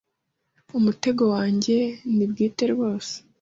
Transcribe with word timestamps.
Umutego 0.77 1.23
wanjye 1.33 1.77
ni 2.15 2.25
bwite 2.31 2.63
rwose! 2.73 3.13